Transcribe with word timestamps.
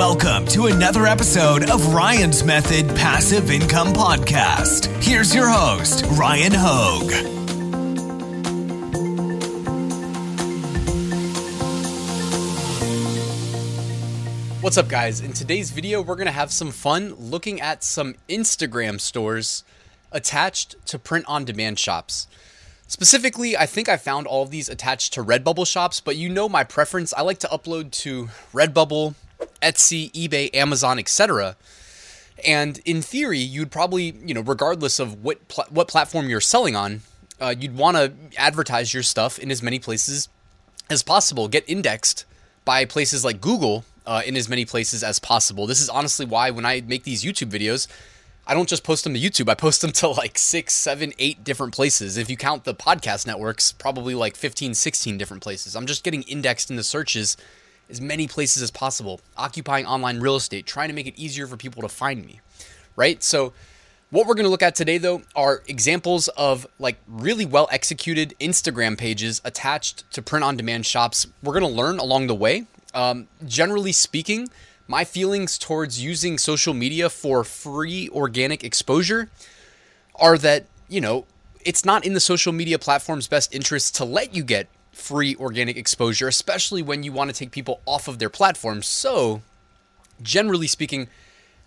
Welcome 0.00 0.46
to 0.46 0.64
another 0.68 1.04
episode 1.04 1.68
of 1.68 1.92
Ryan's 1.92 2.42
Method 2.42 2.88
Passive 2.96 3.50
Income 3.50 3.88
Podcast. 3.88 4.86
Here's 5.04 5.34
your 5.34 5.46
host, 5.46 6.06
Ryan 6.12 6.52
Hogue. 6.54 7.12
What's 14.62 14.78
up, 14.78 14.88
guys? 14.88 15.20
In 15.20 15.34
today's 15.34 15.70
video, 15.70 16.00
we're 16.00 16.16
going 16.16 16.24
to 16.24 16.32
have 16.32 16.50
some 16.50 16.70
fun 16.70 17.12
looking 17.16 17.60
at 17.60 17.84
some 17.84 18.14
Instagram 18.26 18.98
stores 18.98 19.64
attached 20.10 20.76
to 20.86 20.98
print 20.98 21.26
on 21.28 21.44
demand 21.44 21.78
shops. 21.78 22.26
Specifically, 22.86 23.54
I 23.54 23.66
think 23.66 23.90
I 23.90 23.98
found 23.98 24.26
all 24.26 24.42
of 24.42 24.50
these 24.50 24.70
attached 24.70 25.12
to 25.12 25.22
Redbubble 25.22 25.66
shops, 25.66 26.00
but 26.00 26.16
you 26.16 26.30
know 26.30 26.48
my 26.48 26.64
preference. 26.64 27.12
I 27.12 27.20
like 27.20 27.38
to 27.40 27.48
upload 27.48 27.90
to 27.90 28.30
Redbubble, 28.54 29.14
Etsy, 29.62 30.10
eBay, 30.12 30.54
Amazon, 30.54 30.98
etc. 30.98 31.56
And 32.46 32.80
in 32.84 33.02
theory, 33.02 33.38
you'd 33.38 33.70
probably, 33.70 34.14
you 34.24 34.34
know, 34.34 34.40
regardless 34.40 34.98
of 34.98 35.22
what 35.22 35.46
pl- 35.48 35.66
what 35.70 35.88
platform 35.88 36.28
you're 36.28 36.40
selling 36.40 36.76
on, 36.76 37.02
uh, 37.40 37.54
you'd 37.58 37.76
want 37.76 37.96
to 37.96 38.12
advertise 38.36 38.94
your 38.94 39.02
stuff 39.02 39.38
in 39.38 39.50
as 39.50 39.62
many 39.62 39.78
places 39.78 40.28
as 40.88 41.02
possible. 41.02 41.48
Get 41.48 41.64
indexed 41.68 42.24
by 42.64 42.84
places 42.84 43.24
like 43.24 43.40
Google 43.40 43.84
uh, 44.06 44.22
in 44.24 44.36
as 44.36 44.48
many 44.48 44.64
places 44.64 45.02
as 45.02 45.18
possible. 45.18 45.66
This 45.66 45.80
is 45.80 45.88
honestly 45.88 46.26
why 46.26 46.50
when 46.50 46.64
I 46.64 46.80
make 46.80 47.04
these 47.04 47.22
YouTube 47.22 47.50
videos, 47.50 47.86
I 48.46 48.54
don't 48.54 48.68
just 48.68 48.84
post 48.84 49.04
them 49.04 49.14
to 49.14 49.20
YouTube. 49.20 49.48
I 49.48 49.54
post 49.54 49.80
them 49.80 49.92
to 49.92 50.08
like 50.08 50.36
six, 50.36 50.74
seven, 50.74 51.12
eight 51.18 51.44
different 51.44 51.74
places. 51.74 52.16
If 52.16 52.28
you 52.28 52.36
count 52.36 52.64
the 52.64 52.74
podcast 52.74 53.26
networks, 53.26 53.72
probably 53.72 54.14
like 54.14 54.36
15, 54.36 54.74
16 54.74 55.18
different 55.18 55.42
places. 55.42 55.76
I'm 55.76 55.86
just 55.86 56.02
getting 56.02 56.22
indexed 56.22 56.70
in 56.70 56.76
the 56.76 56.82
searches 56.82 57.36
as 57.90 58.00
many 58.00 58.26
places 58.26 58.62
as 58.62 58.70
possible, 58.70 59.20
occupying 59.36 59.86
online 59.86 60.20
real 60.20 60.36
estate, 60.36 60.66
trying 60.66 60.88
to 60.88 60.94
make 60.94 61.06
it 61.06 61.18
easier 61.18 61.46
for 61.46 61.56
people 61.56 61.82
to 61.82 61.88
find 61.88 62.24
me, 62.24 62.40
right? 62.96 63.22
So, 63.22 63.52
what 64.10 64.26
we're 64.26 64.34
going 64.34 64.44
to 64.44 64.50
look 64.50 64.62
at 64.62 64.74
today, 64.74 64.98
though, 64.98 65.22
are 65.36 65.62
examples 65.68 66.26
of 66.28 66.66
like 66.80 66.96
really 67.06 67.46
well 67.46 67.68
executed 67.70 68.34
Instagram 68.40 68.98
pages 68.98 69.40
attached 69.44 70.10
to 70.12 70.20
print 70.20 70.44
on 70.44 70.56
demand 70.56 70.84
shops. 70.84 71.28
We're 71.42 71.52
going 71.52 71.70
to 71.70 71.76
learn 71.76 72.00
along 72.00 72.26
the 72.26 72.34
way. 72.34 72.66
Um, 72.92 73.28
generally 73.46 73.92
speaking, 73.92 74.48
my 74.88 75.04
feelings 75.04 75.58
towards 75.58 76.02
using 76.02 76.38
social 76.38 76.74
media 76.74 77.08
for 77.08 77.44
free 77.44 78.08
organic 78.08 78.64
exposure 78.64 79.30
are 80.16 80.36
that, 80.38 80.66
you 80.88 81.00
know, 81.00 81.24
it's 81.64 81.84
not 81.84 82.04
in 82.04 82.14
the 82.14 82.20
social 82.20 82.52
media 82.52 82.80
platform's 82.80 83.28
best 83.28 83.54
interest 83.54 83.94
to 83.96 84.04
let 84.04 84.34
you 84.34 84.42
get 84.42 84.66
free 85.00 85.34
organic 85.36 85.76
exposure, 85.76 86.28
especially 86.28 86.82
when 86.82 87.02
you 87.02 87.12
want 87.12 87.30
to 87.30 87.36
take 87.36 87.50
people 87.50 87.80
off 87.86 88.08
of 88.08 88.18
their 88.18 88.28
platform. 88.28 88.82
So, 88.82 89.42
generally 90.22 90.66
speaking, 90.66 91.08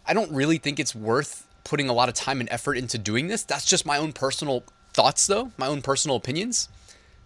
I 0.06 0.14
don't 0.14 0.31
really 0.31 0.58
think 0.58 0.80
it's 0.80 0.95
worth 0.95 1.48
putting 1.64 1.89
a 1.89 1.94
lot 1.94 2.09
of 2.09 2.16
time 2.16 2.39
and 2.39 2.50
effort 2.52 2.78
into 2.78 2.98
doing 2.98 3.28
this. 3.28 3.44
That's 3.44 3.66
just 3.66 3.86
my 3.86 3.98
own 3.98 4.14
personal 4.14 4.64
thoughts, 4.94 5.28
though, 5.28 5.52
my 5.58 5.67
own 5.67 5.81
personal 5.81 6.17
opinions. 6.17 6.70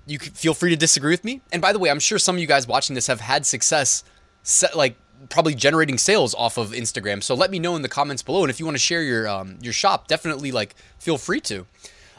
You 0.06 0.20
can 0.20 0.32
feel 0.34 0.54
free 0.54 0.70
to 0.70 0.76
disagree 0.76 1.12
with 1.12 1.26
me. 1.26 1.42
And 1.52 1.62
by 1.62 1.74
the 1.74 1.80
way, 1.80 1.90
I'm 1.90 2.00
sure 2.00 2.18
some 2.18 2.36
of 2.36 2.42
you 2.42 2.48
guys 2.48 2.68
watching 2.68 2.96
this 2.96 3.08
have 3.08 3.20
had 3.20 3.46
success, 3.46 4.04
set, 4.44 4.76
like 4.76 4.96
probably 5.30 5.56
generating 5.56 5.98
sales 5.98 6.34
off 6.36 6.58
of 6.58 6.72
Instagram. 6.72 7.22
So 7.22 7.36
let 7.36 7.52
me 7.52 7.60
know 7.60 7.76
in 7.76 7.82
the 7.82 7.90
comments 7.90 8.22
below. 8.22 8.44
And 8.44 8.50
if 8.50 8.60
you 8.60 8.66
want 8.66 8.76
to 8.76 8.82
share 8.82 9.02
your 9.02 9.28
um, 9.28 9.58
your 9.62 9.74
shop, 9.74 10.08
definitely 10.08 10.52
like 10.52 10.76
feel 11.00 11.18
free 11.18 11.42
to. 11.42 11.66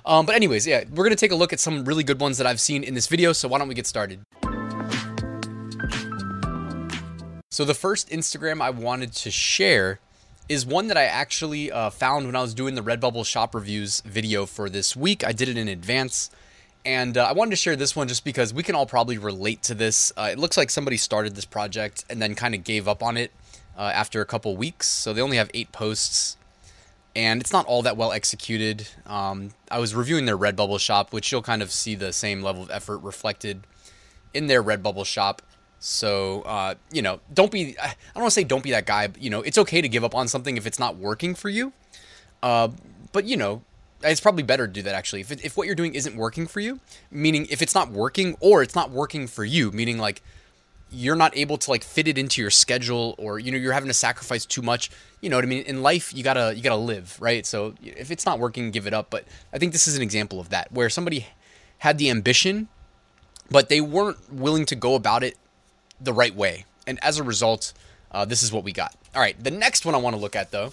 Um, 0.09 0.25
but 0.25 0.35
anyways, 0.35 0.67
yeah, 0.67 0.85
we're 0.95 1.05
gonna 1.05 1.17
take 1.17 1.33
a 1.33 1.37
look 1.37 1.53
at 1.53 1.61
some 1.61 1.85
really 1.85 2.03
good 2.03 2.19
ones 2.19 2.39
that 2.39 2.47
I've 2.47 2.61
seen 2.61 2.83
in 2.83 2.95
this 2.95 3.07
video. 3.07 3.35
So 3.35 3.47
why 3.47 3.59
don't 3.59 3.69
we 3.69 3.75
get 3.75 3.87
started? 3.87 4.23
So 7.51 7.65
the 7.67 7.75
first 7.75 8.09
Instagram 8.09 8.63
I 8.63 8.71
wanted 8.71 9.13
to 9.13 9.31
share 9.31 10.01
is 10.49 10.65
one 10.65 10.87
that 10.87 10.97
I 10.97 11.05
actually 11.05 11.71
uh, 11.71 11.91
found 11.91 12.25
when 12.25 12.35
I 12.35 12.41
was 12.41 12.55
doing 12.55 12.75
the 12.75 12.81
Redbubble 12.83 13.27
shop 13.27 13.55
reviews 13.55 14.01
video 14.01 14.47
for 14.47 14.71
this 14.71 14.97
week. 14.97 15.27
I 15.27 15.33
did 15.33 15.49
it 15.49 15.59
in 15.59 15.69
advance. 15.69 16.31
And 16.87 17.19
uh, 17.19 17.27
I 17.27 17.33
wanted 17.33 17.51
to 17.51 17.57
share 17.57 17.77
this 17.77 17.95
one 17.95 18.09
just 18.09 18.25
because 18.25 18.55
we 18.55 18.63
can 18.63 18.75
all 18.75 18.87
probably 18.87 19.19
relate 19.19 19.63
to 19.65 19.75
this. 19.75 20.11
Uh, 20.17 20.31
it 20.33 20.39
looks 20.39 20.57
like 20.57 20.71
somebody 20.71 20.97
started 20.97 21.35
this 21.37 21.45
project 21.45 22.07
and 22.09 22.23
then 22.23 22.35
kind 22.35 22.55
of 22.55 22.65
gave 22.65 22.89
up 22.89 23.03
on 23.03 23.19
it 23.19 23.31
uh, 23.77 23.91
after 23.93 24.23
a 24.23 24.25
couple 24.25 24.57
weeks. 24.57 24.87
So 24.87 25.13
they 25.13 25.21
only 25.21 25.37
have 25.37 25.51
eight 25.53 25.71
posts, 25.71 26.39
and 27.19 27.41
it's 27.41 27.53
not 27.53 27.67
all 27.67 27.83
that 27.83 27.97
well 27.97 28.13
executed. 28.13 28.87
Um, 29.05 29.51
I 29.73 29.81
was 29.81 29.93
reviewing 29.93 30.25
their 30.25 30.39
Redbubble 30.39 30.79
shop, 30.79 31.13
which 31.13 31.33
you'll 31.33 31.43
kind 31.43 31.63
of 31.63 31.73
see 31.73 31.97
the 31.97 32.13
same 32.13 32.43
level 32.43 32.63
of 32.63 32.71
effort 32.71 32.99
reflected 32.99 33.67
in 34.33 34.47
their 34.47 34.63
Redbubble 34.63 35.05
shop. 35.05 35.43
So 35.81 36.43
uh, 36.43 36.77
you 36.93 37.03
know, 37.03 37.19
don't 37.35 37.51
be. 37.51 37.77
I 37.83 37.97
don't 38.15 38.23
want 38.23 38.29
to 38.29 38.35
say 38.35 38.45
don't 38.45 38.63
be 38.63 38.71
that 38.71 38.87
guy. 38.87 39.09
But, 39.09 39.21
you 39.21 39.31
know, 39.31 39.43
it's 39.43 39.59
okay 39.59 39.83
to 39.83 39.89
give 39.89 40.05
up 40.05 40.15
on 40.15 40.29
something 40.29 40.57
if 40.57 40.65
it's 40.65 40.79
not 40.79 40.97
working 40.97 41.35
for 41.35 41.49
you. 41.49 41.73
Uh, 42.41 42.69
but 43.11 43.25
you 43.25 43.37
know, 43.37 43.63
it's 44.05 44.21
probably 44.21 44.45
better 44.45 44.69
to 44.69 44.73
do 44.73 44.83
that 44.83 44.95
actually. 44.95 45.23
If, 45.23 45.45
if 45.45 45.57
what 45.57 45.67
you're 45.67 45.75
doing 45.75 45.97
isn't 45.97 46.17
working 46.17 46.47
for 46.47 46.61
you, 46.61 46.79
meaning 47.11 47.49
if 47.51 47.63
it's 47.63 47.75
not 47.75 47.91
working 47.91 48.37
or 48.39 48.63
it's 48.63 48.77
not 48.77 48.93
working 48.93 49.27
for 49.27 49.45
you, 49.45 49.73
meaning 49.73 49.99
like 49.99 50.23
you're 50.91 51.17
not 51.17 51.37
able 51.37 51.59
to 51.59 51.71
like 51.71 51.85
fit 51.85 52.09
it 52.09 52.17
into 52.17 52.41
your 52.41 52.51
schedule 52.51 53.15
or 53.19 53.39
you 53.39 53.53
know 53.53 53.59
you're 53.59 53.73
having 53.73 53.89
to 53.89 53.95
sacrifice 53.95 54.47
too 54.47 54.63
much 54.63 54.91
you 55.21 55.29
know 55.29 55.37
what 55.37 55.45
i 55.45 55.49
mean 55.49 55.63
in 55.65 55.83
life 55.83 56.15
you 56.15 56.23
gotta 56.23 56.55
you 56.55 56.63
gotta 56.63 56.77
live 56.77 57.17
right 57.21 57.45
so 57.45 57.75
if 57.83 58.11
it's 58.11 58.25
not 58.25 58.39
working 58.39 58.71
give 58.71 58.87
it 58.87 58.95
up 58.95 59.11
but 59.11 59.25
i 59.53 59.59
think 59.59 59.73
this 59.73 59.87
is 59.87 59.97
an 59.97 60.03
example 60.03 60.41
of 60.41 60.49
that 60.49 60.71
where 60.73 60.89
somebody 60.89 61.27
had 61.79 61.99
the 61.99 62.09
ambition 62.09 62.69
but 63.51 63.69
they 63.69 63.81
weren't 63.81 64.33
willing 64.33 64.65
to 64.65 64.75
go 64.75 64.95
about 64.95 65.23
it 65.23 65.37
the 66.01 66.13
right 66.13 66.35
way 66.35 66.65
and 66.87 66.99
as 67.03 67.19
a 67.19 67.23
result 67.23 67.73
uh, 68.11 68.25
this 68.25 68.43
is 68.43 68.51
what 68.51 68.65
we 68.65 68.73
got 68.73 68.95
all 69.15 69.21
right 69.21 69.43
the 69.43 69.51
next 69.51 69.85
one 69.85 69.95
i 69.95 69.99
want 69.99 70.17
to 70.17 70.21
look 70.21 70.35
at 70.35 70.51
though 70.51 70.73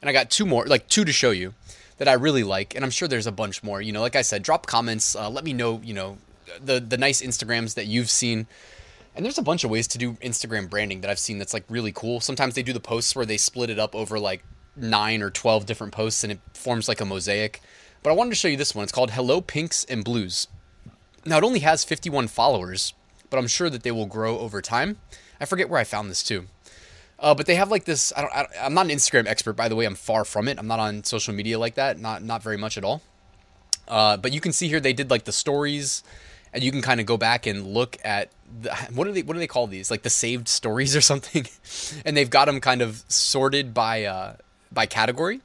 and 0.00 0.08
i 0.08 0.12
got 0.12 0.30
two 0.30 0.46
more 0.46 0.64
like 0.66 0.86
two 0.88 1.04
to 1.04 1.12
show 1.12 1.30
you 1.30 1.52
that 1.98 2.08
I 2.08 2.14
really 2.14 2.42
like, 2.42 2.74
and 2.74 2.84
I'm 2.84 2.90
sure 2.90 3.08
there's 3.08 3.26
a 3.26 3.32
bunch 3.32 3.62
more. 3.62 3.80
You 3.80 3.92
know, 3.92 4.00
like 4.00 4.16
I 4.16 4.22
said, 4.22 4.42
drop 4.42 4.66
comments. 4.66 5.16
Uh, 5.16 5.30
let 5.30 5.44
me 5.44 5.52
know. 5.52 5.80
You 5.82 5.94
know, 5.94 6.18
the 6.62 6.80
the 6.80 6.98
nice 6.98 7.22
Instagrams 7.22 7.74
that 7.74 7.86
you've 7.86 8.10
seen. 8.10 8.46
And 9.16 9.24
there's 9.24 9.38
a 9.38 9.42
bunch 9.42 9.64
of 9.64 9.70
ways 9.70 9.88
to 9.88 9.98
do 9.98 10.12
Instagram 10.14 10.68
branding 10.68 11.00
that 11.00 11.10
I've 11.10 11.18
seen 11.18 11.38
that's 11.38 11.54
like 11.54 11.64
really 11.70 11.90
cool. 11.90 12.20
Sometimes 12.20 12.54
they 12.54 12.62
do 12.62 12.74
the 12.74 12.80
posts 12.80 13.16
where 13.16 13.24
they 13.24 13.38
split 13.38 13.70
it 13.70 13.78
up 13.78 13.94
over 13.94 14.18
like 14.18 14.44
nine 14.76 15.22
or 15.22 15.30
12 15.30 15.64
different 15.64 15.94
posts 15.94 16.22
and 16.22 16.30
it 16.30 16.38
forms 16.52 16.86
like 16.86 17.00
a 17.00 17.06
mosaic. 17.06 17.62
But 18.02 18.10
I 18.10 18.12
wanted 18.12 18.30
to 18.30 18.36
show 18.36 18.48
you 18.48 18.58
this 18.58 18.74
one. 18.74 18.82
It's 18.82 18.92
called 18.92 19.12
Hello 19.12 19.40
Pinks 19.40 19.84
and 19.84 20.04
Blues. 20.04 20.48
Now, 21.24 21.38
it 21.38 21.44
only 21.44 21.60
has 21.60 21.82
51 21.82 22.28
followers, 22.28 22.92
but 23.30 23.38
I'm 23.38 23.48
sure 23.48 23.70
that 23.70 23.82
they 23.82 23.90
will 23.90 24.06
grow 24.06 24.38
over 24.38 24.60
time. 24.60 24.98
I 25.40 25.46
forget 25.46 25.70
where 25.70 25.80
I 25.80 25.84
found 25.84 26.10
this 26.10 26.22
too. 26.22 26.46
Uh, 27.18 27.34
but 27.34 27.46
they 27.46 27.54
have 27.54 27.70
like 27.70 27.84
this. 27.84 28.12
I 28.16 28.20
don't, 28.20 28.32
I, 28.32 28.46
am 28.66 28.74
not 28.74 28.86
an 28.86 28.92
Instagram 28.92 29.26
expert, 29.26 29.54
by 29.54 29.68
the 29.68 29.74
way. 29.74 29.86
I'm 29.86 29.94
far 29.94 30.24
from 30.26 30.46
it. 30.48 30.58
I'm 30.58 30.66
not 30.66 30.78
on 30.78 31.02
social 31.04 31.32
media 31.32 31.58
like 31.58 31.74
that. 31.76 31.98
Not 31.98 32.22
not 32.22 32.42
very 32.42 32.58
much 32.58 32.76
at 32.76 32.84
all. 32.84 33.02
Uh, 33.88 34.18
but 34.18 34.34
you 34.34 34.40
can 34.40 34.52
see 34.52 34.68
here 34.68 34.80
they 34.80 34.92
did 34.92 35.10
like 35.10 35.24
the 35.24 35.32
stories, 35.32 36.02
and 36.52 36.62
you 36.62 36.72
can 36.72 36.82
kind 36.82 37.00
of 37.00 37.06
go 37.06 37.16
back 37.16 37.46
and 37.46 37.66
look 37.66 37.98
at 38.04 38.30
the, 38.60 38.74
what 38.94 39.04
do 39.04 39.12
they 39.12 39.22
what 39.22 39.34
do 39.34 39.38
they 39.38 39.46
call 39.46 39.66
these? 39.66 39.90
Like 39.90 40.02
the 40.02 40.10
saved 40.10 40.48
stories 40.48 40.96
or 40.96 41.00
something. 41.12 41.46
and 42.04 42.16
they've 42.16 42.30
got 42.30 42.46
them 42.46 42.60
kind 42.60 42.82
of 42.82 43.04
sorted 43.08 43.74
by 43.74 44.04
uh, 44.04 44.36
by 44.72 44.86
category, 44.86 45.40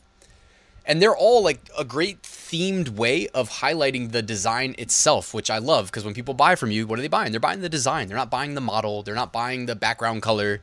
and 0.86 1.02
they're 1.02 1.16
all 1.16 1.44
like 1.44 1.60
a 1.78 1.84
great 1.84 2.22
themed 2.24 2.90
way 2.90 3.28
of 3.30 3.50
highlighting 3.50 4.12
the 4.12 4.22
design 4.22 4.76
itself, 4.78 5.34
which 5.34 5.50
I 5.50 5.58
love 5.58 5.88
because 5.88 6.06
when 6.06 6.14
people 6.14 6.34
buy 6.34 6.56
from 6.56 6.72
you, 6.72 6.88
what 6.88 7.00
are 7.00 7.02
they 7.02 7.08
buying? 7.08 7.32
They're 7.32 7.40
buying 7.40 7.62
the 7.62 7.70
design. 7.70 8.08
They're 8.08 8.18
not 8.18 8.32
buying 8.32 8.56
the 8.56 8.62
model. 8.62 9.04
They're 9.04 9.16
not 9.16 9.32
buying 9.32 9.66
the 9.66 9.76
background 9.76 10.22
color 10.22 10.62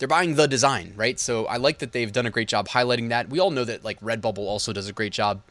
they're 0.00 0.08
buying 0.08 0.34
the 0.34 0.48
design, 0.48 0.94
right? 0.96 1.20
So 1.20 1.44
I 1.44 1.58
like 1.58 1.78
that 1.78 1.92
they've 1.92 2.10
done 2.10 2.24
a 2.24 2.30
great 2.30 2.48
job 2.48 2.68
highlighting 2.68 3.10
that. 3.10 3.28
We 3.28 3.38
all 3.38 3.50
know 3.50 3.64
that 3.64 3.84
like 3.84 4.00
Redbubble 4.00 4.38
also 4.38 4.72
does 4.72 4.88
a 4.88 4.94
great 4.94 5.12
job 5.12 5.42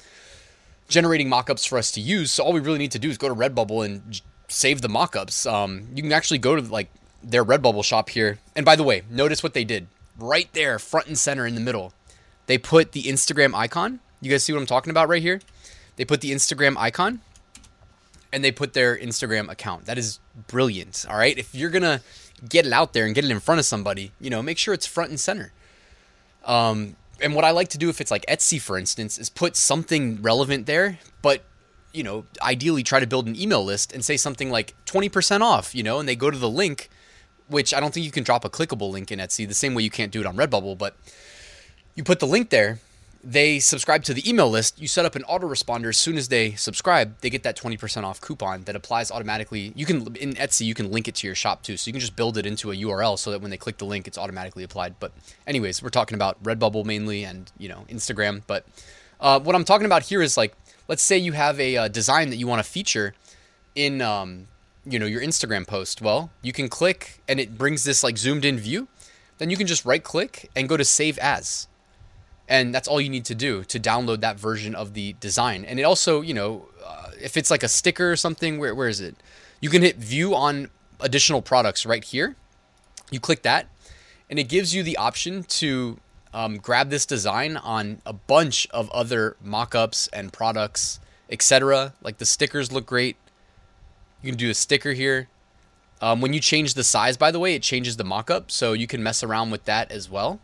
generating 0.90 1.30
mockups 1.30 1.68
for 1.68 1.78
us 1.78 1.92
to 1.92 2.02
use. 2.02 2.32
So 2.32 2.44
all 2.44 2.52
we 2.52 2.60
really 2.60 2.80
need 2.80 2.92
to 2.92 3.00
do 3.00 3.10
is 3.10 3.18
go 3.18 3.30
to 3.30 3.36
Redbubble 3.36 3.86
and 3.86 4.20
save 4.50 4.82
the 4.82 4.90
mockups. 4.90 5.50
Um, 5.50 5.88
you 5.96 6.04
can 6.04 6.12
actually 6.12 6.40
go 6.40 6.56
to 6.56 6.62
like 6.62 6.90
their 7.24 7.46
Redbubble 7.46 7.84
shop 7.84 8.10
here. 8.10 8.40
And 8.56 8.66
by 8.66 8.76
the 8.76 8.84
way, 8.84 9.04
notice 9.10 9.42
what 9.42 9.54
they 9.54 9.64
did 9.64 9.88
right 10.18 10.52
there, 10.54 10.80
front 10.80 11.08
and 11.08 11.18
center 11.18 11.48
in 11.48 11.56
the 11.56 11.62
middle. 11.62 11.94
They 12.48 12.58
put 12.58 12.92
the 12.92 13.04
Instagram 13.04 13.54
icon. 13.54 14.00
You 14.22 14.32
guys 14.32 14.44
see 14.44 14.54
what 14.54 14.60
I'm 14.60 14.66
talking 14.66 14.92
about 14.92 15.08
right 15.08 15.22
here? 15.22 15.40
They 15.96 16.06
put 16.06 16.22
the 16.22 16.32
Instagram 16.32 16.76
icon 16.78 17.22
and 18.34 18.44
they 18.44 18.52
put 18.52 18.74
their 18.74 18.98
Instagram 18.98 19.50
account. 19.50 19.86
That 19.86 19.98
is 19.98 20.20
brilliant. 20.48 21.06
All 21.10 21.18
right. 21.18 21.38
If 21.38 21.54
you're 21.56 21.70
going 21.70 21.84
to 21.84 22.02
get 22.48 22.66
it 22.66 22.74
out 22.74 22.94
there 22.94 23.06
and 23.06 23.14
get 23.14 23.26
it 23.26 23.32
in 23.32 23.40
front 23.40 23.60
of 23.60 23.66
somebody, 23.66 24.12
you 24.20 24.30
know, 24.30 24.42
make 24.42 24.58
sure 24.58 24.74
it's 24.74 24.86
front 24.86 25.10
and 25.10 25.20
center. 25.20 25.52
Um, 26.46 26.96
and 27.22 27.36
what 27.36 27.44
I 27.46 27.52
like 27.52 27.68
to 27.70 27.78
do 27.78 27.90
if 27.90 28.00
it's 28.00 28.12
like 28.12 28.26
Etsy, 28.28 28.62
for 28.62 28.78
instance, 28.78 29.18
is 29.18 29.30
put 29.30 29.56
something 29.56 30.22
relevant 30.22 30.66
there, 30.66 31.00
but 31.22 31.44
you 31.94 32.04
know, 32.04 32.26
ideally 32.42 32.84
try 32.84 33.00
to 33.00 33.08
build 33.08 33.28
an 33.28 33.40
email 33.40 33.64
list 33.64 33.94
and 33.94 34.04
say 34.04 34.18
something 34.18 34.50
like 34.50 34.76
20% 34.86 35.42
off, 35.42 35.74
you 35.74 35.84
know, 35.84 36.00
and 36.00 36.08
they 36.08 36.16
go 36.16 36.30
to 36.30 36.38
the 36.38 36.50
link, 36.50 36.90
which 37.48 37.74
I 37.74 37.80
don't 37.80 37.94
think 37.94 38.06
you 38.06 38.12
can 38.12 38.24
drop 38.24 38.46
a 38.46 38.50
clickable 38.50 38.92
link 38.92 39.12
in 39.12 39.20
Etsy 39.20 39.48
the 39.48 39.54
same 39.54 39.74
way 39.74 39.84
you 39.84 39.90
can't 39.90 40.12
do 40.12 40.20
it 40.20 40.26
on 40.26 40.36
Redbubble, 40.38 40.78
but 40.78 40.96
you 41.96 42.04
put 42.04 42.20
the 42.20 42.28
link 42.28 42.50
there 42.50 42.80
they 43.24 43.60
subscribe 43.60 44.04
to 44.06 44.14
the 44.14 44.28
email 44.30 44.50
list, 44.50 44.80
you 44.80 44.88
set 44.88 45.06
up 45.06 45.16
an 45.16 45.24
autoresponder 45.24 45.90
as 45.90 45.98
soon 45.98 46.18
as 46.18 46.30
they 46.30 46.52
subscribe, 46.54 47.20
they 47.20 47.30
get 47.30 47.44
that 47.44 47.58
20% 47.58 48.04
off 48.04 48.22
coupon 48.22 48.64
that 48.64 48.76
applies 48.76 49.12
automatically. 49.12 49.74
You 49.76 49.86
can 49.86 50.16
in 50.16 50.36
Etsy, 50.36 50.66
you 50.66 50.74
can 50.74 50.92
link 50.92 51.08
it 51.08 51.16
to 51.16 51.28
your 51.28 51.36
shop 51.36 51.64
too. 51.64 51.76
So 51.76 51.90
you 51.90 51.94
can 51.94 52.00
just 52.00 52.16
build 52.16 52.38
it 52.38 52.46
into 52.46 52.72
a 52.72 52.76
URL 52.76 53.18
so 53.18 53.32
that 53.32 53.42
when 53.42 53.52
they 53.52 53.58
click 53.58 53.78
the 53.78 53.86
link, 53.86 54.08
it's 54.08 54.18
automatically 54.18 54.64
applied. 54.64 55.00
But 55.00 55.12
anyways, 55.46 55.84
we're 55.84 55.90
talking 55.90 56.16
about 56.16 56.42
Redbubble 56.44 56.86
mainly 56.86 57.24
and, 57.26 57.52
you 57.58 57.68
know, 57.68 57.86
Instagram, 57.90 58.42
but 58.48 58.66
uh, 59.20 59.40
what 59.40 59.54
I'm 59.54 59.66
talking 59.66 59.86
about 59.86 60.04
here 60.04 60.22
is 60.22 60.38
like 60.38 60.59
let's 60.90 61.02
say 61.02 61.18
you 61.18 61.32
have 61.32 61.58
a, 61.58 61.78
uh, 61.78 61.88
design 61.88 62.30
that 62.32 62.36
you 62.36 62.48
want 62.48 62.62
to 62.62 62.70
feature 62.70 63.14
in 63.76 64.02
um, 64.02 64.48
you 64.86 65.00
know 65.00 65.06
your 65.06 65.22
Instagram 65.22 65.66
post. 65.66 66.02
Well, 66.02 66.32
you 66.42 66.52
can 66.52 66.68
click 66.68 67.22
and 67.30 67.40
it 67.40 67.58
brings 67.58 67.86
this 67.86 68.04
like 68.04 68.18
zoomed 68.18 68.44
in 68.44 68.58
view. 68.58 68.90
Then 69.38 69.50
you 69.50 69.56
can 69.56 69.68
just 69.68 69.86
right 69.86 70.04
click 70.04 70.50
and 70.54 70.68
go 70.68 70.76
to 70.76 70.84
save 70.84 71.18
as 71.20 71.70
and 72.50 72.74
that's 72.74 72.88
all 72.88 73.00
you 73.00 73.10
need 73.10 73.26
to 73.26 73.36
do 73.36 73.64
to 73.66 73.80
download 73.80 74.22
that 74.22 74.40
version 74.40 74.74
of 74.74 74.96
the 74.96 75.14
design. 75.20 75.64
And 75.64 75.80
it 75.80 75.84
also, 75.84 76.22
you 76.22 76.34
know, 76.34 76.68
uh, 76.84 77.12
if 77.22 77.38
it's 77.38 77.52
like 77.52 77.62
a 77.62 77.68
sticker 77.68 78.12
or 78.12 78.16
something, 78.16 78.58
where 78.58 78.74
where 78.74 78.90
is 78.90 79.00
it? 79.00 79.16
You 79.62 79.70
can 79.70 79.84
hit 79.84 79.98
view 79.98 80.36
on 80.36 80.70
additional 81.00 81.42
products 81.42 81.86
right 81.86 82.04
here. 82.04 82.36
You 83.12 83.20
click 83.20 83.44
that, 83.44 83.68
and 84.30 84.40
it 84.40 84.50
gives 84.50 84.74
you 84.74 84.82
the 84.82 84.98
option 84.98 85.44
to 85.44 86.00
um, 86.34 86.58
grab 86.58 86.90
this 86.90 87.06
design 87.06 87.58
on 87.58 88.02
a 88.06 88.14
bunch 88.14 88.68
of 88.72 88.90
other 88.92 89.36
mock-ups 89.44 90.08
and 90.14 90.32
products, 90.32 91.00
etc. 91.30 91.94
Like 92.02 92.18
the 92.18 92.26
stickers 92.26 92.72
look 92.72 92.86
great. 92.86 93.18
You 94.22 94.32
can 94.32 94.38
do 94.38 94.50
a 94.50 94.54
sticker 94.54 94.94
here. 94.94 95.28
Um, 96.02 96.22
when 96.22 96.34
you 96.34 96.40
change 96.40 96.76
the 96.76 96.84
size, 96.84 97.18
by 97.18 97.32
the 97.32 97.40
way, 97.40 97.56
it 97.56 97.64
changes 97.64 97.98
the 97.98 98.04
mock-up, 98.04 98.52
so 98.52 98.74
you 98.74 98.88
can 98.88 99.04
mess 99.04 99.22
around 99.24 99.52
with 99.52 99.66
that 99.66 99.92
as 99.92 100.10
well 100.10 100.40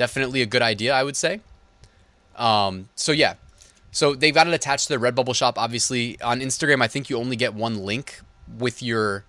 definitely 0.00 0.40
a 0.40 0.46
good 0.46 0.62
idea, 0.62 0.94
I 0.94 1.04
would 1.04 1.14
say. 1.14 1.40
Um, 2.34 2.88
so 2.94 3.12
yeah, 3.12 3.34
so 3.92 4.14
they've 4.14 4.34
got 4.34 4.46
it 4.48 4.54
attached 4.54 4.88
to 4.88 4.96
their 4.96 5.12
Redbubble 5.12 5.34
shop. 5.34 5.58
Obviously, 5.58 6.18
on 6.22 6.40
Instagram, 6.40 6.82
I 6.82 6.88
think 6.88 7.10
you 7.10 7.18
only 7.18 7.36
get 7.36 7.52
one 7.52 7.84
link 7.84 8.20
with 8.58 8.82
your 8.82 9.26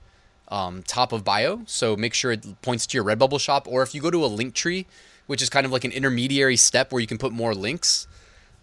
um, 0.51 0.83
top 0.83 1.13
of 1.13 1.24
bio. 1.24 1.62
So 1.65 1.95
make 1.95 2.13
sure 2.13 2.33
it 2.33 2.62
points 2.62 2.86
to 2.88 2.98
your 2.98 3.06
Redbubble 3.06 3.39
shop. 3.39 3.68
Or 3.68 3.81
if 3.81 3.95
you 3.95 4.01
go 4.01 4.12
to 4.12 4.24
a 4.24 4.27
link 4.27 4.53
tree, 4.53 4.86
which 5.25 5.42
is 5.42 5.50
kind 5.50 5.65
of 5.65 5.71
like 5.71 5.86
an 5.86 5.92
intermediary 5.92 6.57
step 6.57 6.92
where 6.92 7.00
you 7.00 7.07
can 7.07 7.18
put 7.18 7.31
more 7.31 7.56
links, 7.56 8.06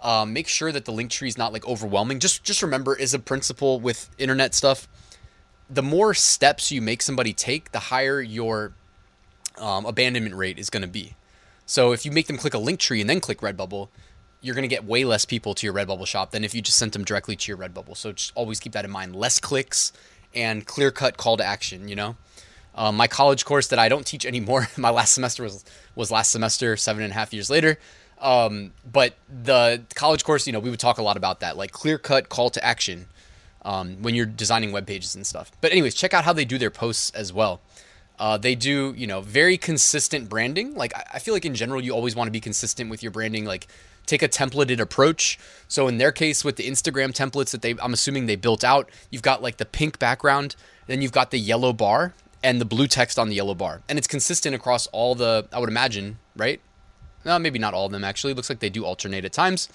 um, 0.00 0.32
make 0.32 0.46
sure 0.46 0.70
that 0.70 0.85
the 0.85 0.93
link 0.93 1.11
tree 1.11 1.29
is 1.29 1.38
not 1.38 1.52
like 1.52 1.67
overwhelming. 1.67 2.20
Just 2.20 2.44
just 2.44 2.62
remember, 2.62 2.94
is 2.94 3.14
a 3.14 3.19
principle 3.19 3.81
with 3.81 4.11
internet 4.19 4.55
stuff. 4.55 4.87
The 5.70 5.82
more 5.82 6.14
steps 6.14 6.70
you 6.70 6.81
make 6.81 7.02
somebody 7.02 7.32
take, 7.32 7.73
the 7.73 7.79
higher 7.79 8.20
your 8.20 8.75
um, 9.58 9.87
abandonment 9.87 10.35
rate 10.35 10.58
is 10.58 10.70
going 10.70 10.82
to 10.82 10.88
be. 10.88 11.14
So 11.67 11.93
if 11.93 12.06
you 12.06 12.12
make 12.12 12.26
them 12.26 12.38
click 12.38 12.55
a 12.55 12.58
link 12.58 12.81
tree 12.81 13.00
and 13.00 13.11
then 13.11 13.20
click 13.20 13.40
Redbubble, 13.40 13.88
you're 14.40 14.55
going 14.55 14.62
to 14.62 14.75
get 14.75 14.85
way 14.85 15.05
less 15.05 15.25
people 15.25 15.55
to 15.55 15.67
your 15.67 15.75
Redbubble 15.75 16.06
shop 16.06 16.31
than 16.31 16.44
if 16.44 16.55
you 16.55 16.62
just 16.62 16.79
sent 16.79 16.93
them 16.93 17.05
directly 17.05 17.37
to 17.37 17.50
your 17.50 17.58
Redbubble. 17.58 17.96
So 17.96 18.12
just 18.12 18.32
always 18.35 18.61
keep 18.61 18.73
that 18.73 18.85
in 18.85 18.90
mind. 18.90 19.14
Less 19.14 19.38
clicks 19.38 19.93
and 20.35 20.67
clear 20.67 20.91
cut 20.91 21.17
call 21.17 21.37
to 21.37 21.45
action, 21.45 21.89
you 21.89 21.97
know? 21.97 22.17
Um, 22.75 22.97
my 22.97 23.09
college 23.09 23.45
course 23.45 23.67
that 23.69 23.79
I 23.79 23.89
don't 23.89 24.07
teach 24.07 24.25
anymore, 24.25 24.69
my 24.77 24.91
last 24.91 25.15
semester 25.15 25.43
was, 25.43 25.65
was 25.95 26.11
last 26.11 26.31
semester, 26.31 26.77
seven 26.77 27.03
and 27.03 27.13
a 27.13 27.15
half 27.15 27.33
years 27.33 27.51
later. 27.51 27.79
Um, 28.21 28.73
but 28.91 29.15
the 29.29 29.83
college 29.95 30.25
course, 30.25 30.47
you 30.47 30.53
know, 30.53 30.59
we 30.61 30.71
would 30.71 30.81
talk 30.81 30.99
a 30.99 31.03
lot 31.03 31.17
about 31.17 31.41
that, 31.41 31.57
like 31.57 31.73
clear 31.73 31.99
cut 31.99 32.29
call 32.29 32.51
to 32.51 32.65
action 32.65 33.07
um, 33.63 34.03
when 34.03 34.15
you're 34.15 34.27
designing 34.27 34.73
web 34.73 34.87
pages 34.87 35.15
and 35.15 35.27
stuff. 35.27 35.51
But, 35.61 35.73
anyways, 35.73 35.95
check 35.95 36.15
out 36.15 36.25
how 36.25 36.33
they 36.33 36.45
do 36.45 36.59
their 36.59 36.71
posts 36.71 37.11
as 37.11 37.33
well. 37.33 37.61
Uh, 38.19 38.37
they 38.37 38.55
do, 38.55 38.94
you 38.97 39.06
know, 39.06 39.20
very 39.20 39.56
consistent 39.56 40.29
branding. 40.29 40.75
Like 40.75 40.93
I 41.12 41.19
feel 41.19 41.35
like 41.35 41.44
in 41.44 41.55
general, 41.55 41.81
you 41.81 41.93
always 41.93 42.17
want 42.17 42.26
to 42.26 42.32
be 42.32 42.41
consistent 42.41 42.91
with 42.91 43.03
your 43.03 43.12
branding. 43.12 43.44
Like 43.44 43.69
take 44.09 44.23
a 44.23 44.29
templated 44.29 44.81
approach. 44.81 45.38
So 45.69 45.87
in 45.87 45.99
their 45.99 46.11
case, 46.11 46.44
with 46.44 46.56
the 46.56 46.69
Instagram 46.69 47.12
templates 47.12 47.50
that 47.53 47.62
they, 47.62 47.76
I'm 47.81 47.93
assuming 47.93 48.26
they 48.26 48.37
built 48.37 48.65
out, 48.65 48.91
you've 49.11 49.23
got 49.23 49.43
like 49.43 49.59
the 49.59 49.67
pink 49.67 49.99
background, 49.99 50.56
then 50.87 51.03
you've 51.03 51.12
got 51.12 51.31
the 51.31 51.38
yellow 51.38 51.73
bar 51.73 52.15
and 52.43 52.61
the 52.61 52.65
blue 52.65 52.87
text 52.87 53.19
on 53.19 53.29
the 53.29 53.35
yellow 53.35 53.55
bar, 53.55 53.82
and 53.88 53.99
it's 53.99 54.06
consistent 54.06 54.55
across 54.55 54.87
all 54.88 55.14
the. 55.14 55.47
I 55.53 55.59
would 55.59 55.69
imagine, 55.69 56.19
right? 56.37 56.61
No, 57.25 57.38
maybe 57.38 57.59
not 57.59 57.75
all 57.75 57.87
of 57.87 57.93
them 57.93 58.05
actually. 58.05 58.32
It 58.32 58.37
looks 58.37 58.49
like 58.49 58.61
they 58.61 58.71
do 58.71 58.85
alternate 58.85 59.25
at 59.25 59.32
times. 59.32 59.69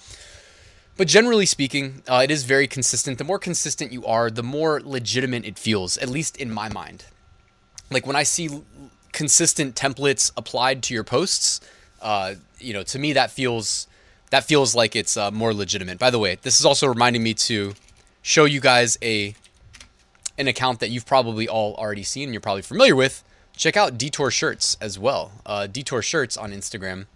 But 0.96 1.08
generally 1.08 1.46
speaking, 1.46 2.02
uh, 2.06 2.20
it 2.22 2.30
is 2.30 2.44
very 2.44 2.68
consistent. 2.68 3.18
The 3.18 3.24
more 3.24 3.38
consistent 3.38 3.92
you 3.92 4.06
are, 4.06 4.30
the 4.30 4.44
more 4.44 4.80
legitimate 4.80 5.44
it 5.44 5.58
feels, 5.58 5.96
at 5.98 6.08
least 6.08 6.36
in 6.36 6.52
my 6.52 6.68
mind 6.68 7.04
like 7.94 8.06
when 8.06 8.16
I 8.16 8.24
see 8.24 8.50
consistent 9.12 9.76
templates 9.76 10.32
applied 10.36 10.82
to 10.82 10.94
your 10.94 11.04
posts, 11.04 11.60
uh, 12.02 12.34
you 12.58 12.74
know, 12.74 12.82
to 12.82 12.98
me 12.98 13.14
that 13.14 13.30
feels 13.30 13.86
that 14.30 14.44
feels 14.44 14.74
like 14.74 14.96
it's 14.96 15.16
uh, 15.16 15.30
more 15.30 15.54
legitimate. 15.54 15.98
By 15.98 16.10
the 16.10 16.18
way, 16.18 16.36
this 16.42 16.58
is 16.58 16.66
also 16.66 16.88
reminding 16.88 17.22
me 17.22 17.32
to 17.34 17.74
show 18.20 18.44
you 18.44 18.60
guys 18.60 18.98
a 19.00 19.34
an 20.36 20.48
account 20.48 20.80
that 20.80 20.90
you've 20.90 21.06
probably 21.06 21.48
all 21.48 21.74
already 21.76 22.02
seen 22.02 22.24
and 22.24 22.34
you're 22.34 22.40
probably 22.40 22.62
familiar 22.62 22.96
with. 22.96 23.22
Check 23.56 23.76
out 23.76 23.96
Detour 23.96 24.32
Shirts 24.32 24.76
as 24.80 24.98
well. 24.98 25.30
Uh, 25.46 25.68
Detour 25.68 26.02
Shirts 26.02 26.36
on 26.36 26.52
Instagram. 26.52 27.06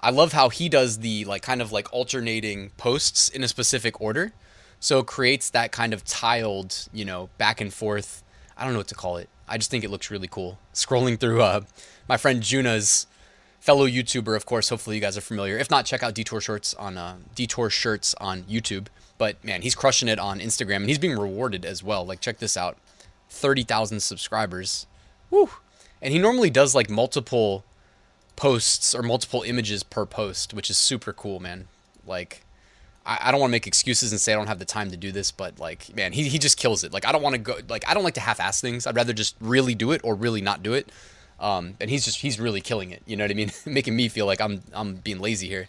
I 0.00 0.10
love 0.10 0.32
how 0.32 0.48
he 0.50 0.68
does 0.68 0.98
the 0.98 1.24
like 1.24 1.42
kind 1.42 1.60
of 1.60 1.72
like 1.72 1.92
alternating 1.92 2.70
posts 2.76 3.28
in 3.28 3.42
a 3.42 3.48
specific 3.48 4.00
order. 4.00 4.32
So 4.78 5.00
it 5.00 5.06
creates 5.06 5.50
that 5.50 5.72
kind 5.72 5.92
of 5.92 6.04
tiled, 6.04 6.86
you 6.92 7.04
know, 7.04 7.30
back 7.38 7.60
and 7.60 7.74
forth. 7.74 8.22
I 8.56 8.64
don't 8.64 8.72
know 8.72 8.78
what 8.78 8.88
to 8.88 8.94
call 8.94 9.16
it. 9.16 9.28
I 9.48 9.58
just 9.58 9.70
think 9.70 9.84
it 9.84 9.90
looks 9.90 10.10
really 10.10 10.28
cool. 10.28 10.58
Scrolling 10.74 11.18
through 11.18 11.42
uh, 11.42 11.62
my 12.08 12.16
friend 12.16 12.42
Juna's 12.42 13.06
fellow 13.60 13.86
YouTuber, 13.86 14.36
of 14.36 14.46
course. 14.46 14.68
Hopefully, 14.68 14.96
you 14.96 15.02
guys 15.02 15.16
are 15.16 15.22
familiar. 15.22 15.58
If 15.58 15.70
not, 15.70 15.86
check 15.86 16.02
out 16.02 16.14
Detour 16.14 16.40
Shirts 16.40 16.74
on 16.74 16.96
uh, 16.96 17.16
Detour 17.34 17.70
Shirts 17.70 18.14
on 18.20 18.42
YouTube. 18.44 18.86
But 19.18 19.42
man, 19.44 19.62
he's 19.62 19.74
crushing 19.74 20.08
it 20.08 20.18
on 20.18 20.40
Instagram, 20.40 20.76
and 20.76 20.88
he's 20.88 20.98
being 20.98 21.18
rewarded 21.18 21.64
as 21.64 21.82
well. 21.82 22.04
Like, 22.04 22.20
check 22.20 22.38
this 22.38 22.56
out: 22.56 22.76
thirty 23.28 23.62
thousand 23.62 24.00
subscribers. 24.00 24.86
Woo! 25.30 25.50
And 26.02 26.12
he 26.12 26.18
normally 26.18 26.50
does 26.50 26.74
like 26.74 26.90
multiple 26.90 27.64
posts 28.36 28.94
or 28.94 29.02
multiple 29.02 29.42
images 29.42 29.82
per 29.82 30.04
post, 30.06 30.52
which 30.52 30.70
is 30.70 30.76
super 30.76 31.12
cool, 31.12 31.40
man. 31.40 31.68
Like, 32.06 32.42
I, 33.06 33.30
don't 33.30 33.40
want 33.40 33.50
to 33.50 33.52
make 33.52 33.66
excuses 33.66 34.10
and 34.10 34.20
say 34.20 34.32
I 34.32 34.36
don't 34.36 34.48
have 34.48 34.58
the 34.58 34.64
time 34.64 34.90
to 34.90 34.96
do 34.96 35.12
this, 35.12 35.30
but 35.30 35.60
like, 35.60 35.94
man, 35.94 36.12
he, 36.12 36.28
he 36.28 36.38
just 36.38 36.58
kills 36.58 36.82
it. 36.82 36.92
Like, 36.92 37.06
I 37.06 37.12
don't 37.12 37.22
want 37.22 37.34
to 37.34 37.38
go, 37.38 37.56
like, 37.68 37.88
I 37.88 37.94
don't 37.94 38.02
like 38.02 38.14
to 38.14 38.20
half 38.20 38.40
ass 38.40 38.60
things. 38.60 38.86
I'd 38.86 38.96
rather 38.96 39.12
just 39.12 39.36
really 39.40 39.74
do 39.74 39.92
it 39.92 40.00
or 40.02 40.14
really 40.14 40.40
not 40.40 40.62
do 40.62 40.74
it. 40.74 40.90
Um, 41.38 41.74
and 41.80 41.88
he's 41.88 42.04
just, 42.04 42.20
he's 42.20 42.40
really 42.40 42.60
killing 42.60 42.90
it. 42.90 43.02
You 43.06 43.16
know 43.16 43.24
what 43.24 43.30
I 43.30 43.34
mean? 43.34 43.52
Making 43.66 43.94
me 43.94 44.08
feel 44.08 44.26
like 44.26 44.40
I'm, 44.40 44.62
I'm 44.72 44.96
being 44.96 45.20
lazy 45.20 45.48
here. 45.48 45.68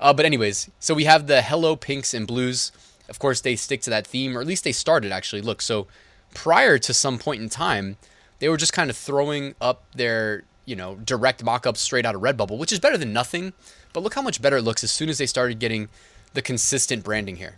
Uh, 0.00 0.12
but 0.12 0.24
anyways, 0.24 0.70
so 0.78 0.94
we 0.94 1.04
have 1.04 1.26
the 1.26 1.42
hello 1.42 1.76
pinks 1.76 2.14
and 2.14 2.26
blues. 2.26 2.72
Of 3.08 3.18
course, 3.18 3.40
they 3.40 3.56
stick 3.56 3.82
to 3.82 3.90
that 3.90 4.06
theme, 4.06 4.36
or 4.36 4.40
at 4.40 4.46
least 4.46 4.64
they 4.64 4.72
started 4.72 5.12
actually. 5.12 5.42
Look, 5.42 5.60
so 5.60 5.88
prior 6.34 6.78
to 6.78 6.94
some 6.94 7.18
point 7.18 7.42
in 7.42 7.48
time, 7.48 7.96
they 8.38 8.48
were 8.48 8.56
just 8.56 8.72
kind 8.72 8.88
of 8.88 8.96
throwing 8.96 9.54
up 9.60 9.84
their, 9.94 10.44
you 10.64 10.76
know, 10.76 10.94
direct 10.96 11.42
mock-ups 11.42 11.80
straight 11.80 12.06
out 12.06 12.14
of 12.14 12.22
Redbubble, 12.22 12.56
which 12.56 12.72
is 12.72 12.78
better 12.78 12.96
than 12.96 13.12
nothing. 13.12 13.52
But 13.92 14.02
look 14.02 14.14
how 14.14 14.22
much 14.22 14.40
better 14.40 14.58
it 14.58 14.62
looks 14.62 14.84
as 14.84 14.90
soon 14.90 15.08
as 15.08 15.18
they 15.18 15.26
started 15.26 15.58
getting 15.58 15.88
the 16.34 16.42
consistent 16.42 17.04
branding 17.04 17.36
here. 17.36 17.56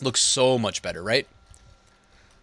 Looks 0.00 0.20
so 0.20 0.58
much 0.58 0.82
better, 0.82 1.02
right? 1.02 1.26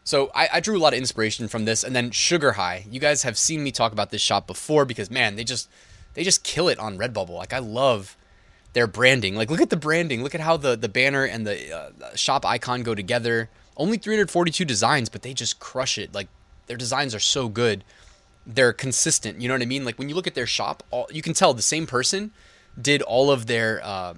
So 0.04 0.32
I, 0.36 0.50
I, 0.54 0.60
drew 0.60 0.78
a 0.78 0.80
lot 0.80 0.94
of 0.94 1.00
inspiration 1.00 1.48
from 1.48 1.66
this, 1.66 1.84
and 1.84 1.96
then 1.96 2.12
Sugar 2.12 2.54
High. 2.54 2.86
You 2.90 3.00
guys 3.00 3.24
have 3.24 3.38
seen 3.38 3.64
me 3.64 3.72
talk 3.72 3.94
about 3.94 4.10
this 4.10 4.22
shop 4.22 4.48
before 4.48 4.84
because 4.84 5.10
man, 5.10 5.36
they 5.36 5.44
just 5.44 5.70
they 6.14 6.24
just 6.24 6.44
kill 6.44 6.68
it 6.68 6.78
on 6.80 6.98
Redbubble. 6.98 7.30
Like 7.30 7.54
I 7.54 7.60
love 7.60 8.18
their 8.74 8.88
branding. 8.88 9.36
Like 9.36 9.50
look 9.50 9.62
at 9.62 9.70
the 9.70 9.78
branding. 9.78 10.22
Look 10.22 10.36
at 10.36 10.42
how 10.42 10.58
the 10.58 10.76
the 10.76 10.90
banner 10.90 11.24
and 11.24 11.48
the 11.48 11.74
uh, 11.74 12.16
shop 12.16 12.46
icon 12.46 12.84
go 12.84 12.94
together. 12.96 13.50
Only 13.78 13.98
342 13.98 14.66
designs, 14.66 15.10
but 15.10 15.22
they 15.22 15.34
just 15.34 15.60
crush 15.60 15.98
it. 15.98 16.14
Like 16.14 16.28
their 16.68 16.78
designs 16.78 17.16
are 17.16 17.20
so 17.20 17.48
good. 17.48 17.84
They're 18.46 18.74
consistent. 18.74 19.40
You 19.42 19.48
know 19.48 19.54
what 19.54 19.62
I 19.62 19.66
mean? 19.66 19.86
Like 19.86 19.98
when 19.98 20.10
you 20.10 20.16
look 20.16 20.28
at 20.28 20.36
their 20.36 20.46
shop, 20.46 20.84
all, 20.92 21.08
you 21.12 21.22
can 21.22 21.34
tell 21.34 21.54
the 21.54 21.62
same 21.62 21.88
person 21.88 22.32
did 22.80 23.02
all 23.04 23.32
of 23.32 23.46
their 23.46 23.80
uh, 23.84 24.16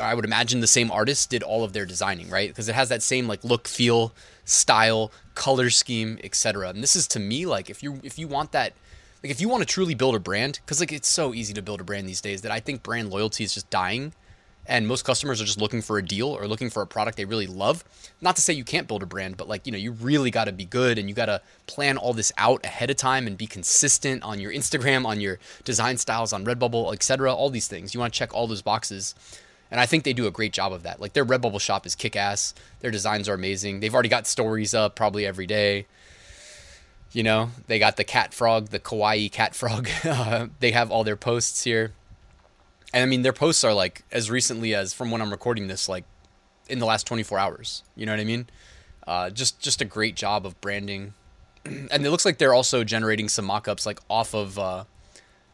I 0.00 0.14
would 0.14 0.24
imagine 0.24 0.60
the 0.60 0.66
same 0.66 0.90
artist 0.90 1.30
did 1.30 1.42
all 1.42 1.64
of 1.64 1.72
their 1.72 1.86
designing, 1.86 2.30
right? 2.30 2.48
Because 2.48 2.68
it 2.68 2.74
has 2.74 2.88
that 2.88 3.02
same 3.02 3.26
like 3.28 3.44
look, 3.44 3.68
feel, 3.68 4.12
style, 4.44 5.12
color 5.34 5.70
scheme, 5.70 6.18
etc. 6.24 6.70
And 6.70 6.82
this 6.82 6.96
is 6.96 7.06
to 7.08 7.20
me 7.20 7.46
like 7.46 7.70
if 7.70 7.82
you 7.82 8.00
if 8.02 8.18
you 8.18 8.28
want 8.28 8.52
that 8.52 8.72
like 9.22 9.30
if 9.30 9.40
you 9.40 9.48
want 9.48 9.62
to 9.62 9.66
truly 9.66 9.94
build 9.94 10.14
a 10.14 10.20
brand 10.20 10.60
cuz 10.66 10.80
like 10.80 10.92
it's 10.92 11.08
so 11.08 11.34
easy 11.34 11.54
to 11.54 11.62
build 11.62 11.80
a 11.80 11.84
brand 11.84 12.08
these 12.08 12.20
days 12.20 12.42
that 12.42 12.52
I 12.52 12.60
think 12.60 12.82
brand 12.82 13.10
loyalty 13.10 13.44
is 13.44 13.54
just 13.54 13.70
dying 13.70 14.12
and 14.66 14.86
most 14.86 15.04
customers 15.04 15.40
are 15.40 15.44
just 15.44 15.60
looking 15.60 15.82
for 15.82 15.98
a 15.98 16.02
deal 16.02 16.28
or 16.28 16.46
looking 16.46 16.70
for 16.70 16.82
a 16.82 16.86
product 16.86 17.16
they 17.16 17.24
really 17.24 17.46
love. 17.46 17.84
Not 18.20 18.36
to 18.36 18.42
say 18.42 18.52
you 18.52 18.64
can't 18.64 18.86
build 18.86 19.02
a 19.02 19.06
brand, 19.06 19.36
but 19.36 19.48
like, 19.48 19.66
you 19.66 19.72
know, 19.72 19.78
you 19.78 19.92
really 19.92 20.30
got 20.30 20.44
to 20.44 20.52
be 20.52 20.64
good 20.64 20.98
and 20.98 21.08
you 21.08 21.14
got 21.14 21.26
to 21.26 21.42
plan 21.66 21.96
all 21.96 22.12
this 22.12 22.32
out 22.38 22.64
ahead 22.64 22.88
of 22.88 22.96
time 22.96 23.26
and 23.26 23.36
be 23.36 23.46
consistent 23.46 24.22
on 24.22 24.38
your 24.38 24.52
Instagram, 24.52 25.06
on 25.06 25.20
your 25.20 25.38
design 25.64 25.96
styles, 25.96 26.32
on 26.32 26.44
Redbubble, 26.44 26.92
etc. 26.92 27.34
All 27.34 27.50
these 27.50 27.68
things. 27.68 27.94
You 27.94 28.00
want 28.00 28.12
to 28.12 28.18
check 28.18 28.32
all 28.34 28.46
those 28.46 28.62
boxes. 28.62 29.14
And 29.70 29.80
I 29.80 29.86
think 29.86 30.04
they 30.04 30.12
do 30.12 30.26
a 30.26 30.30
great 30.30 30.52
job 30.52 30.72
of 30.72 30.82
that. 30.82 31.00
Like 31.00 31.12
their 31.12 31.24
Redbubble 31.24 31.60
shop 31.60 31.86
is 31.86 31.94
kick 31.94 32.16
ass. 32.16 32.54
Their 32.80 32.90
designs 32.90 33.28
are 33.28 33.34
amazing. 33.34 33.80
They've 33.80 33.94
already 33.94 34.08
got 34.08 34.26
stories 34.26 34.74
up 34.74 34.96
probably 34.96 35.24
every 35.24 35.46
day. 35.46 35.86
You 37.12 37.22
know, 37.22 37.50
they 37.66 37.78
got 37.78 37.96
the 37.96 38.04
cat 38.04 38.32
frog, 38.34 38.68
the 38.68 38.80
kawaii 38.80 39.30
cat 39.30 39.54
frog. 39.54 39.88
they 40.60 40.70
have 40.72 40.90
all 40.90 41.04
their 41.04 41.16
posts 41.16 41.64
here. 41.64 41.92
and 42.92 43.02
I 43.02 43.06
mean 43.06 43.22
their 43.22 43.32
posts 43.32 43.64
are 43.64 43.74
like 43.74 44.04
as 44.12 44.30
recently 44.30 44.74
as 44.74 44.92
from 44.92 45.10
when 45.10 45.20
I'm 45.20 45.30
recording 45.30 45.68
this, 45.68 45.88
like 45.88 46.04
in 46.68 46.78
the 46.78 46.86
last 46.86 47.06
24 47.06 47.38
hours. 47.38 47.82
You 47.96 48.06
know 48.06 48.12
what 48.12 48.20
I 48.20 48.24
mean? 48.24 48.48
Uh, 49.06 49.30
just 49.30 49.60
just 49.60 49.80
a 49.80 49.84
great 49.84 50.14
job 50.14 50.46
of 50.46 50.60
branding, 50.60 51.14
and 51.64 52.06
it 52.06 52.10
looks 52.10 52.24
like 52.24 52.38
they're 52.38 52.54
also 52.54 52.84
generating 52.84 53.28
some 53.28 53.44
mock-ups 53.44 53.86
like 53.86 53.98
off 54.08 54.34
of 54.34 54.58
uh, 54.58 54.84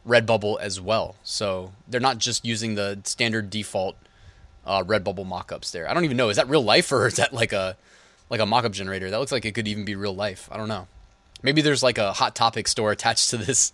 Redbubble 0.07 0.59
as 0.59 0.79
well. 0.79 1.15
So 1.23 1.73
they're 1.87 1.99
not 1.99 2.19
just 2.19 2.45
using 2.45 2.75
the 2.75 2.99
standard 3.03 3.49
default 3.49 3.95
uh, 4.67 4.83
Redbubble 4.83 5.25
mock-ups 5.25 5.71
there. 5.71 5.89
I 5.89 5.93
don't 5.93 6.05
even 6.05 6.17
know 6.17 6.29
is 6.29 6.37
that 6.37 6.49
real 6.49 6.63
life 6.63 6.91
or 6.91 7.07
is 7.07 7.15
that 7.15 7.33
like 7.33 7.53
a 7.53 7.77
like 8.29 8.39
a 8.39 8.45
mock-up 8.45 8.73
generator? 8.73 9.09
That 9.09 9.19
looks 9.19 9.31
like 9.31 9.45
it 9.45 9.53
could 9.53 9.67
even 9.67 9.85
be 9.85 9.95
real 9.95 10.15
life. 10.15 10.49
I 10.51 10.57
don't 10.57 10.67
know. 10.67 10.87
Maybe 11.41 11.61
there's 11.61 11.83
like 11.83 11.97
a 11.97 12.13
hot 12.13 12.35
topic 12.35 12.67
store 12.67 12.91
attached 12.91 13.29
to 13.29 13.37
this 13.37 13.73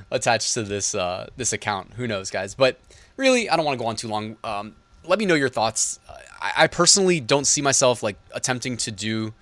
attached 0.10 0.54
to 0.54 0.62
this 0.62 0.94
uh, 0.94 1.28
this 1.36 1.52
account. 1.52 1.94
Who 1.94 2.06
knows, 2.06 2.30
guys? 2.30 2.54
But 2.54 2.78
really, 3.16 3.48
I 3.48 3.56
don't 3.56 3.64
want 3.64 3.78
to 3.78 3.82
go 3.82 3.88
on 3.88 3.96
too 3.96 4.08
long. 4.08 4.36
Um, 4.44 4.74
let 5.04 5.18
me 5.18 5.26
know 5.26 5.34
your 5.34 5.48
thoughts. 5.48 6.00
I, 6.40 6.64
I, 6.64 6.66
personally 6.66 7.20
don't 7.20 7.46
see 7.46 7.62
myself 7.62 8.02
like 8.02 8.16
attempting 8.32 8.76
to 8.78 8.90
do 8.90 9.32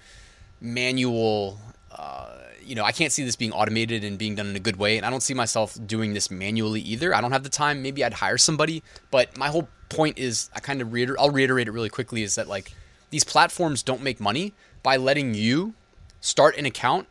manual. 0.61 1.59
Uh, 1.91 2.29
you 2.63 2.75
know, 2.75 2.85
I 2.85 2.93
can't 2.93 3.13
see 3.13 3.25
this 3.25 3.37
being 3.37 3.53
automated 3.53 4.05
and 4.05 4.19
being 4.19 4.35
done 4.35 4.47
in 4.49 4.57
a 4.57 4.61
good 4.61 4.77
way, 4.77 4.97
and 4.97 5.07
I 5.07 5.11
don't 5.11 5.23
see 5.23 5.35
myself 5.35 5.79
doing 5.87 6.13
this 6.13 6.31
manually 6.31 6.81
either. 6.81 7.15
I 7.15 7.21
don't 7.21 7.33
have 7.33 7.45
the 7.45 7.49
time. 7.49 7.83
Maybe 7.83 8.05
I'd 8.05 8.15
hire 8.15 8.39
somebody, 8.39 8.83
but 9.11 9.37
my 9.39 9.49
whole 9.49 9.69
point 9.89 10.19
is, 10.19 10.51
I 10.55 10.61
kind 10.61 10.81
of 10.81 10.93
reiter- 10.93 11.19
I'll 11.19 11.31
reiterate 11.31 11.69
it 11.69 11.73
really 11.73 11.89
quickly, 11.89 12.23
is 12.23 12.35
that 12.35 12.49
like 12.49 12.73
these 13.11 13.25
platforms 13.25 13.83
don't 13.83 14.03
make 14.03 14.21
money 14.21 14.53
by 14.83 14.97
letting 14.97 15.35
you 15.35 15.75
start 16.21 16.57
an 16.57 16.67
account, 16.67 17.07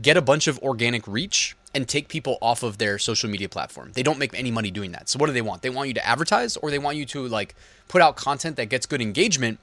get 0.00 0.16
a 0.16 0.22
bunch 0.22 0.46
of 0.46 0.58
organic 0.60 1.06
reach, 1.06 1.56
and 1.74 1.86
take 1.88 2.08
people 2.08 2.36
off 2.42 2.62
of 2.62 2.78
their 2.78 2.98
social 2.98 3.30
media 3.30 3.48
platform. 3.48 3.92
They 3.94 4.02
don't 4.02 4.18
make 4.18 4.36
any 4.36 4.50
money 4.50 4.70
doing 4.70 4.92
that. 4.92 5.08
So 5.08 5.18
what 5.18 5.26
do 5.26 5.32
they 5.32 5.42
want? 5.42 5.62
They 5.62 5.70
want 5.70 5.88
you 5.88 5.94
to 5.94 6.06
advertise 6.06 6.56
or 6.56 6.70
they 6.70 6.78
want 6.78 6.96
you 6.96 7.06
to 7.06 7.28
like 7.28 7.54
put 7.88 8.02
out 8.02 8.16
content 8.16 8.56
that 8.56 8.66
gets 8.66 8.86
good 8.86 9.00
engagement 9.00 9.58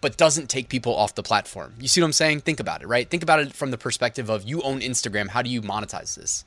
but 0.00 0.18
doesn't 0.18 0.50
take 0.50 0.68
people 0.68 0.94
off 0.94 1.14
the 1.14 1.22
platform. 1.22 1.72
You 1.80 1.88
see 1.88 2.02
what 2.02 2.06
I'm 2.06 2.12
saying? 2.12 2.40
Think 2.40 2.60
about 2.60 2.82
it, 2.82 2.88
right? 2.88 3.08
Think 3.08 3.22
about 3.22 3.40
it 3.40 3.54
from 3.54 3.70
the 3.70 3.78
perspective 3.78 4.28
of 4.28 4.44
you 4.44 4.60
own 4.60 4.80
Instagram. 4.80 5.28
How 5.28 5.40
do 5.40 5.48
you 5.48 5.62
monetize 5.62 6.14
this? 6.14 6.44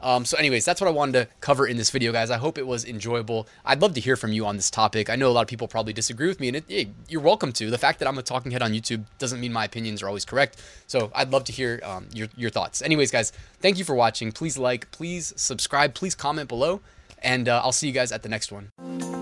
Um, 0.00 0.24
so, 0.24 0.36
anyways, 0.36 0.64
that's 0.64 0.80
what 0.80 0.88
I 0.88 0.92
wanted 0.92 1.12
to 1.12 1.28
cover 1.40 1.66
in 1.66 1.76
this 1.76 1.90
video, 1.90 2.12
guys. 2.12 2.30
I 2.30 2.36
hope 2.38 2.56
it 2.56 2.66
was 2.66 2.84
enjoyable. 2.84 3.48
I'd 3.64 3.82
love 3.82 3.94
to 3.94 4.00
hear 4.00 4.16
from 4.16 4.32
you 4.32 4.46
on 4.46 4.56
this 4.56 4.70
topic. 4.70 5.10
I 5.10 5.16
know 5.16 5.28
a 5.28 5.32
lot 5.32 5.42
of 5.42 5.48
people 5.48 5.66
probably 5.68 5.92
disagree 5.92 6.28
with 6.28 6.40
me, 6.40 6.48
and 6.48 6.62
it, 6.68 6.88
you're 7.08 7.20
welcome 7.20 7.52
to. 7.54 7.70
The 7.70 7.78
fact 7.78 7.98
that 7.98 8.08
I'm 8.08 8.18
a 8.18 8.22
talking 8.22 8.52
head 8.52 8.62
on 8.62 8.72
YouTube 8.72 9.04
doesn't 9.18 9.40
mean 9.40 9.52
my 9.52 9.64
opinions 9.64 10.02
are 10.02 10.08
always 10.08 10.24
correct. 10.24 10.62
So, 10.86 11.10
I'd 11.14 11.30
love 11.30 11.44
to 11.44 11.52
hear 11.52 11.80
um, 11.82 12.06
your, 12.12 12.28
your 12.36 12.50
thoughts. 12.50 12.80
Anyways, 12.82 13.10
guys, 13.10 13.32
thank 13.60 13.78
you 13.78 13.84
for 13.84 13.94
watching. 13.94 14.30
Please 14.30 14.56
like, 14.56 14.90
please 14.92 15.32
subscribe, 15.36 15.94
please 15.94 16.14
comment 16.14 16.48
below, 16.48 16.80
and 17.22 17.48
uh, 17.48 17.60
I'll 17.64 17.72
see 17.72 17.88
you 17.88 17.92
guys 17.92 18.12
at 18.12 18.22
the 18.22 18.28
next 18.28 18.52
one. 18.52 19.17